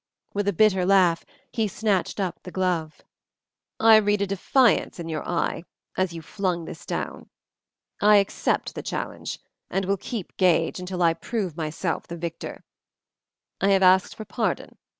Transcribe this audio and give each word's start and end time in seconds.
With 0.33 0.47
a 0.47 0.51
bitter 0.53 0.83
laugh 0.83 1.23
he 1.53 1.67
snatched 1.67 2.19
up 2.19 2.41
the 2.41 2.49
glove. 2.49 3.03
"I 3.79 3.97
read 3.97 4.23
a 4.23 4.25
defiance 4.25 4.99
in 4.99 5.09
your 5.09 5.21
eye 5.29 5.63
as 5.95 6.11
you 6.11 6.23
flung 6.23 6.65
this 6.65 6.87
down. 6.87 7.29
I 8.01 8.15
accept 8.15 8.73
the 8.73 8.81
challenge, 8.81 9.37
and 9.69 9.85
will 9.85 9.97
keep 9.97 10.35
gage 10.37 10.79
until 10.79 11.03
I 11.03 11.13
prove 11.13 11.55
myself 11.55 12.07
the 12.07 12.17
victor. 12.17 12.63
I 13.61 13.67
have 13.73 13.83
asked 13.83 14.15
for 14.15 14.25
pardon. 14.25 14.79